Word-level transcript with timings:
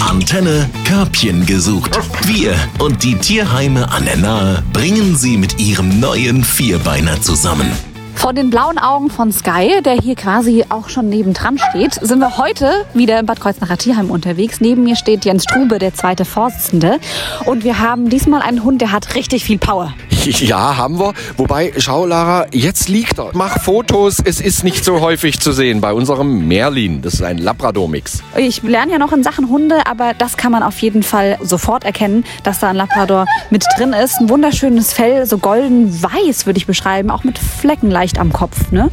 Antenne 0.00 0.68
Körbchen 0.84 1.46
gesucht. 1.46 1.98
Wir 2.26 2.54
und 2.78 3.02
die 3.02 3.14
Tierheime 3.14 3.90
an 3.90 4.04
der 4.04 4.16
Nahe 4.16 4.62
bringen 4.72 5.16
sie 5.16 5.36
mit 5.36 5.58
ihrem 5.58 6.00
neuen 6.00 6.44
Vierbeiner 6.44 7.20
zusammen. 7.22 7.70
Vor 8.14 8.32
den 8.32 8.50
blauen 8.50 8.78
Augen 8.78 9.10
von 9.10 9.32
Sky, 9.32 9.80
der 9.82 9.94
hier 9.94 10.16
quasi 10.16 10.64
auch 10.68 10.88
schon 10.88 11.08
nebendran 11.08 11.56
steht, 11.56 11.94
sind 11.94 12.18
wir 12.18 12.36
heute 12.36 12.84
wieder 12.92 13.20
im 13.20 13.26
Bad 13.26 13.40
Kreuznacher 13.40 13.78
Tierheim 13.78 14.10
unterwegs. 14.10 14.60
Neben 14.60 14.82
mir 14.82 14.96
steht 14.96 15.24
Jens 15.24 15.44
Strube, 15.44 15.78
der 15.78 15.94
zweite 15.94 16.24
Vorsitzende. 16.24 16.98
Und 17.46 17.64
wir 17.64 17.78
haben 17.78 18.10
diesmal 18.10 18.42
einen 18.42 18.64
Hund, 18.64 18.80
der 18.80 18.92
hat 18.92 19.14
richtig 19.14 19.44
viel 19.44 19.58
Power. 19.58 19.94
Ja, 20.48 20.76
haben 20.76 20.98
wir. 20.98 21.14
Wobei, 21.36 21.72
schau, 21.78 22.06
Lara, 22.06 22.46
jetzt 22.52 22.88
liegt 22.88 23.18
er. 23.18 23.30
Mach 23.34 23.60
Fotos. 23.60 24.18
Es 24.24 24.40
ist 24.40 24.62
nicht 24.64 24.84
so 24.84 25.00
häufig 25.00 25.40
zu 25.40 25.52
sehen 25.52 25.80
bei 25.80 25.92
unserem 25.92 26.46
Merlin. 26.46 27.02
Das 27.02 27.14
ist 27.14 27.22
ein 27.22 27.38
Labrador-Mix. 27.38 28.22
Ich 28.36 28.62
lerne 28.62 28.92
ja 28.92 28.98
noch 28.98 29.12
in 29.12 29.22
Sachen 29.22 29.48
Hunde, 29.48 29.86
aber 29.86 30.14
das 30.14 30.36
kann 30.36 30.52
man 30.52 30.62
auf 30.62 30.78
jeden 30.80 31.02
Fall 31.02 31.38
sofort 31.42 31.84
erkennen, 31.84 32.24
dass 32.44 32.60
da 32.60 32.68
ein 32.70 32.76
Labrador 32.76 33.26
mit 33.50 33.64
drin 33.76 33.92
ist. 33.92 34.20
Ein 34.20 34.28
wunderschönes 34.28 34.92
Fell, 34.92 35.26
so 35.26 35.38
golden-weiß 35.38 36.46
würde 36.46 36.58
ich 36.58 36.66
beschreiben, 36.66 37.10
auch 37.10 37.24
mit 37.24 37.38
Flecken 37.38 37.90
leicht 37.90 38.18
am 38.18 38.32
Kopf, 38.32 38.70
ne? 38.70 38.90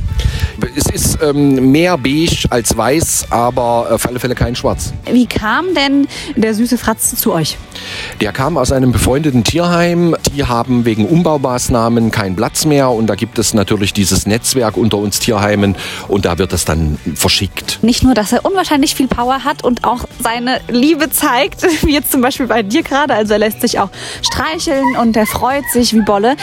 Es 0.76 0.86
ist 0.86 1.20
ähm, 1.22 1.72
mehr 1.72 1.98
beige 1.98 2.48
als 2.50 2.76
weiß, 2.76 3.28
aber 3.30 3.92
auf 3.92 4.08
alle 4.08 4.20
Fälle 4.20 4.36
kein 4.36 4.56
Schwarz. 4.56 4.94
Wie 5.12 5.26
kam 5.26 5.74
denn 5.74 6.08
der 6.36 6.54
süße 6.54 6.78
Fratz 6.78 7.16
zu 7.16 7.34
euch? 7.34 7.58
Der 8.22 8.32
kam 8.32 8.58
aus 8.58 8.72
einem 8.72 8.92
befreundeten 8.92 9.44
Tierheim. 9.44 10.16
Die 10.34 10.46
haben 10.46 10.86
wegen 10.86 11.06
Umbaumaßnahmen 11.16 12.12
keinen 12.12 12.36
Platz 12.36 12.66
mehr 12.66 12.90
und 12.90 13.08
da 13.08 13.16
gibt 13.16 13.40
es 13.40 13.54
natürlich 13.54 13.94
dieses 13.94 14.28
Netzwerk 14.28 14.76
unter 14.76 14.98
uns 14.98 15.20
Tierheimen 15.20 15.78
und 16.10 16.26
da 16.26 16.38
wird 16.38 16.52
es 16.52 16.66
dann 16.66 16.98
verschickt. 17.16 17.80
Nicht 17.82 18.04
nur, 18.04 18.14
dass 18.14 18.34
er 18.34 18.44
unwahrscheinlich 18.44 18.96
viel 18.96 19.08
Power 19.08 19.46
hat 19.46 19.64
und 19.64 19.86
auch 19.86 20.04
seine 20.20 20.60
Liebe 20.68 21.10
zeigt, 21.10 21.64
wie 21.84 21.94
jetzt 21.94 22.12
zum 22.12 22.20
Beispiel 22.20 22.48
bei 22.48 22.64
dir 22.64 22.84
gerade. 22.84 23.14
Also 23.14 23.32
er 23.32 23.40
lässt 23.40 23.62
sich 23.62 23.80
auch 23.80 23.90
streicheln 24.24 24.98
und 25.02 25.16
er 25.16 25.26
freut 25.26 25.64
sich 25.72 25.94
wie 25.94 26.02
Bolle. 26.02 26.36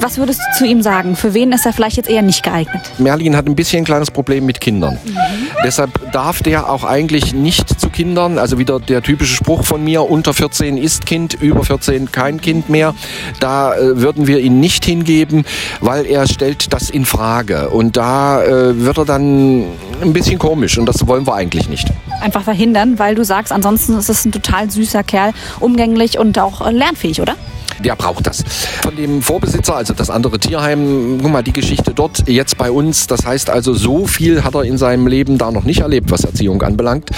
Was 0.00 0.16
würdest 0.16 0.40
du 0.40 0.58
zu 0.58 0.64
ihm 0.64 0.80
sagen? 0.80 1.14
Für 1.14 1.34
wen 1.34 1.52
ist 1.52 1.66
er 1.66 1.74
vielleicht 1.74 1.98
jetzt 1.98 2.08
eher 2.08 2.22
nicht 2.22 2.42
geeignet? 2.42 2.90
Merlin 2.96 3.36
hat 3.36 3.44
ein 3.44 3.56
bisschen 3.56 3.82
ein 3.82 3.84
kleines 3.84 4.10
Problem 4.10 4.46
mit 4.46 4.62
Kindern. 4.62 4.98
Mhm. 5.04 5.18
Deshalb 5.64 6.12
darf 6.12 6.42
der 6.42 6.70
auch 6.70 6.84
eigentlich 6.84 7.34
nicht 7.34 7.78
zu 7.78 7.87
Kindern, 7.98 8.38
also 8.38 8.58
wieder 8.60 8.78
der 8.78 9.02
typische 9.02 9.34
Spruch 9.34 9.64
von 9.64 9.82
mir, 9.82 10.08
unter 10.08 10.32
14 10.32 10.78
ist 10.78 11.04
Kind, 11.04 11.34
über 11.34 11.64
14 11.64 12.12
kein 12.12 12.40
Kind 12.40 12.68
mehr. 12.68 12.94
Da 13.40 13.74
äh, 13.74 14.00
würden 14.00 14.28
wir 14.28 14.38
ihn 14.38 14.60
nicht 14.60 14.84
hingeben, 14.84 15.44
weil 15.80 16.06
er 16.06 16.28
stellt 16.28 16.72
das 16.72 16.90
in 16.90 17.04
Frage. 17.04 17.70
Und 17.70 17.96
da 17.96 18.40
äh, 18.44 18.84
wird 18.84 18.98
er 18.98 19.04
dann 19.04 19.64
ein 20.00 20.12
bisschen 20.12 20.38
komisch 20.38 20.78
und 20.78 20.86
das 20.86 21.08
wollen 21.08 21.26
wir 21.26 21.34
eigentlich 21.34 21.68
nicht. 21.68 21.88
Einfach 22.20 22.44
verhindern, 22.44 23.00
weil 23.00 23.16
du 23.16 23.24
sagst, 23.24 23.52
ansonsten 23.52 23.98
ist 23.98 24.08
es 24.08 24.24
ein 24.24 24.30
total 24.30 24.70
süßer 24.70 25.02
Kerl, 25.02 25.32
umgänglich 25.58 26.20
und 26.20 26.38
auch 26.38 26.64
äh, 26.64 26.70
lernfähig, 26.70 27.20
oder? 27.20 27.34
Der 27.78 27.96
braucht 27.96 28.26
das. 28.26 28.44
Von 28.82 28.96
dem 28.96 29.22
Vorbesitzer, 29.22 29.76
also 29.76 29.94
das 29.94 30.10
andere 30.10 30.38
Tierheim, 30.38 31.18
guck 31.22 31.30
mal, 31.30 31.42
die 31.42 31.52
Geschichte 31.52 31.92
dort, 31.94 32.28
jetzt 32.28 32.58
bei 32.58 32.70
uns, 32.70 33.06
das 33.06 33.24
heißt 33.24 33.50
also, 33.50 33.74
so 33.74 34.06
viel 34.06 34.44
hat 34.44 34.54
er 34.54 34.64
in 34.64 34.78
seinem 34.78 35.06
Leben 35.06 35.38
da 35.38 35.50
noch 35.50 35.64
nicht 35.64 35.80
erlebt, 35.80 36.10
was 36.10 36.24
Erziehung 36.24 36.62
anbelangt. 36.62 37.10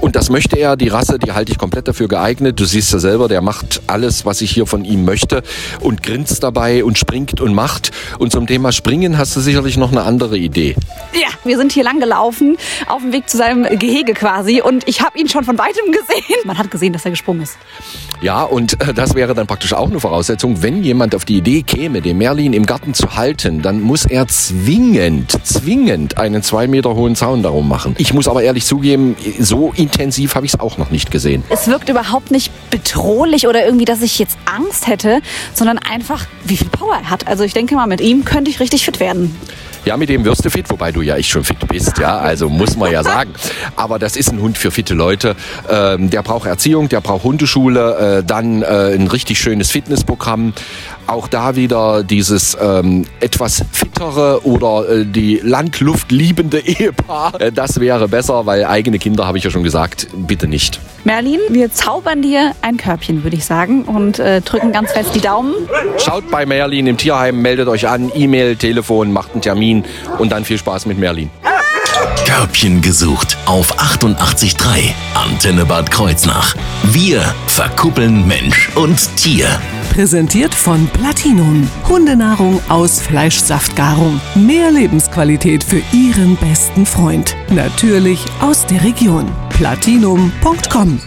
Und 0.00 0.16
das 0.16 0.30
möchte 0.30 0.58
er, 0.58 0.76
die 0.76 0.88
Rasse, 0.88 1.18
die 1.18 1.32
halte 1.32 1.52
ich 1.52 1.58
komplett 1.58 1.88
dafür 1.88 2.08
geeignet. 2.08 2.58
Du 2.60 2.64
siehst 2.64 2.92
ja 2.92 2.98
selber, 2.98 3.28
der 3.28 3.40
macht 3.40 3.82
alles, 3.86 4.26
was 4.26 4.40
ich 4.40 4.50
hier 4.50 4.66
von 4.66 4.84
ihm 4.84 5.04
möchte 5.04 5.42
und 5.80 6.02
grinst 6.02 6.42
dabei 6.42 6.84
und 6.84 6.98
springt 6.98 7.40
und 7.40 7.54
macht. 7.54 7.90
Und 8.18 8.32
zum 8.32 8.46
Thema 8.46 8.72
Springen 8.72 9.18
hast 9.18 9.36
du 9.36 9.40
sicherlich 9.40 9.76
noch 9.76 9.90
eine 9.90 10.02
andere 10.02 10.38
Idee. 10.38 10.76
Ja, 11.14 11.28
wir 11.44 11.56
sind 11.56 11.72
hier 11.72 11.84
lang 11.84 12.00
gelaufen, 12.00 12.56
auf 12.86 13.02
dem 13.02 13.12
Weg 13.12 13.28
zu 13.28 13.36
seinem 13.36 13.78
Gehege 13.78 14.14
quasi 14.14 14.60
und 14.60 14.88
ich 14.88 15.02
habe 15.02 15.18
ihn 15.18 15.28
schon 15.28 15.44
von 15.44 15.58
weitem 15.58 15.92
gesehen. 15.92 16.40
Man 16.44 16.58
hat 16.58 16.70
gesehen, 16.70 16.92
dass 16.92 17.04
er 17.04 17.10
gesprungen 17.10 17.42
ist. 17.42 17.56
Ja, 18.20 18.42
und 18.44 18.80
äh, 18.80 18.94
das 18.94 19.14
wäre 19.14 19.34
dann 19.34 19.46
praktisch 19.46 19.72
auch 19.72 19.90
eine 19.90 20.01
Voraussetzung. 20.02 20.62
Wenn 20.62 20.82
jemand 20.82 21.14
auf 21.14 21.24
die 21.24 21.38
Idee 21.38 21.62
käme, 21.62 22.02
den 22.02 22.18
Merlin 22.18 22.52
im 22.52 22.66
Garten 22.66 22.92
zu 22.92 23.14
halten, 23.14 23.62
dann 23.62 23.80
muss 23.80 24.04
er 24.04 24.26
zwingend, 24.26 25.30
zwingend 25.46 26.18
einen 26.18 26.42
zwei 26.42 26.66
Meter 26.66 26.94
hohen 26.94 27.14
Zaun 27.14 27.42
darum 27.42 27.68
machen. 27.68 27.94
Ich 27.98 28.12
muss 28.12 28.26
aber 28.26 28.42
ehrlich 28.42 28.66
zugeben, 28.66 29.16
so 29.38 29.72
intensiv 29.76 30.34
habe 30.34 30.44
ich 30.44 30.54
es 30.54 30.60
auch 30.60 30.76
noch 30.76 30.90
nicht 30.90 31.10
gesehen. 31.10 31.44
Es 31.48 31.68
wirkt 31.68 31.88
überhaupt 31.88 32.32
nicht 32.32 32.50
bedrohlich 32.70 33.46
oder 33.46 33.64
irgendwie, 33.64 33.84
dass 33.84 34.02
ich 34.02 34.18
jetzt 34.18 34.36
Angst 34.44 34.88
hätte, 34.88 35.20
sondern 35.54 35.78
einfach, 35.78 36.26
wie 36.44 36.56
viel 36.56 36.68
Power 36.68 36.96
er 36.96 37.08
hat. 37.08 37.28
Also 37.28 37.44
ich 37.44 37.54
denke 37.54 37.76
mal, 37.76 37.86
mit 37.86 38.00
ihm 38.00 38.24
könnte 38.24 38.50
ich 38.50 38.58
richtig 38.58 38.84
fit 38.84 38.98
werden. 38.98 39.34
Ja, 39.84 39.96
mit 39.96 40.08
dem 40.08 40.24
wirst 40.24 40.44
du 40.44 40.50
fit, 40.50 40.70
wobei 40.70 40.92
du 40.92 41.02
ja 41.02 41.16
echt 41.16 41.30
schon 41.30 41.42
fit 41.42 41.66
bist, 41.66 41.98
ja, 41.98 42.16
also 42.18 42.48
muss 42.48 42.76
man 42.76 42.92
ja 42.92 43.02
sagen. 43.12 43.32
Aber 43.74 43.98
das 43.98 44.16
ist 44.16 44.30
ein 44.32 44.40
Hund 44.40 44.56
für 44.56 44.70
fitte 44.70 44.94
Leute. 44.94 45.34
Ähm, 45.68 46.08
der 46.08 46.22
braucht 46.22 46.46
Erziehung, 46.46 46.88
der 46.88 47.00
braucht 47.00 47.24
Hundeschule, 47.24 48.18
äh, 48.18 48.24
dann 48.24 48.62
äh, 48.62 48.94
ein 48.94 49.08
richtig 49.08 49.40
schönes 49.40 49.72
Fitnessprogramm. 49.72 50.52
Auch 51.08 51.26
da 51.26 51.56
wieder 51.56 52.04
dieses 52.04 52.56
ähm, 52.60 53.06
etwas 53.18 53.64
fittere 54.02 54.44
oder 54.44 54.88
äh, 54.88 55.04
die 55.04 55.40
Landluft 55.42 56.10
liebende 56.10 56.58
Ehepaar. 56.66 57.40
Äh, 57.40 57.52
das 57.52 57.80
wäre 57.80 58.08
besser, 58.08 58.46
weil 58.46 58.64
eigene 58.64 58.98
Kinder, 58.98 59.26
habe 59.26 59.38
ich 59.38 59.44
ja 59.44 59.50
schon 59.50 59.62
gesagt, 59.62 60.08
bitte 60.14 60.48
nicht. 60.48 60.80
Merlin, 61.04 61.40
wir 61.48 61.72
zaubern 61.72 62.22
dir 62.22 62.52
ein 62.62 62.76
Körbchen, 62.76 63.24
würde 63.24 63.36
ich 63.36 63.44
sagen, 63.44 63.82
und 63.84 64.18
äh, 64.18 64.40
drücken 64.40 64.72
ganz 64.72 64.92
fest 64.92 65.14
die 65.14 65.20
Daumen. 65.20 65.54
Schaut 65.98 66.30
bei 66.30 66.46
Merlin 66.46 66.86
im 66.86 66.96
Tierheim, 66.96 67.42
meldet 67.42 67.68
euch 67.68 67.88
an, 67.88 68.10
E-Mail, 68.14 68.56
Telefon, 68.56 69.12
macht 69.12 69.32
einen 69.32 69.42
Termin 69.42 69.84
und 70.18 70.32
dann 70.32 70.44
viel 70.44 70.58
Spaß 70.58 70.86
mit 70.86 70.98
Merlin. 70.98 71.30
Körbchen 72.26 72.80
gesucht 72.80 73.36
auf 73.46 73.78
88.3 73.78 74.92
Antenne 75.14 75.66
Bad 75.66 75.90
Kreuznach. 75.90 76.54
Wir 76.84 77.22
verkuppeln 77.46 78.26
Mensch 78.26 78.70
und 78.74 79.16
Tier. 79.16 79.60
Präsentiert 79.92 80.54
von 80.54 80.88
Platinum. 80.88 81.68
Hundenahrung 81.86 82.58
aus 82.70 82.98
Fleischsaftgarung. 82.98 84.18
Mehr 84.34 84.70
Lebensqualität 84.70 85.62
für 85.62 85.82
Ihren 85.92 86.34
besten 86.36 86.86
Freund. 86.86 87.36
Natürlich 87.50 88.24
aus 88.40 88.64
der 88.64 88.82
Region. 88.82 89.30
Platinum.com 89.50 90.98